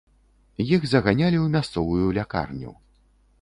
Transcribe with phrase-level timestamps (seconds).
[0.77, 2.73] Іх заганялі ў мясцовую лякарню.